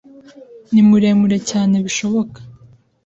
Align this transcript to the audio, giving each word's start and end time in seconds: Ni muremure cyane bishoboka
Ni 0.71 0.81
muremure 0.87 1.37
cyane 1.49 1.75
bishoboka 1.85 2.39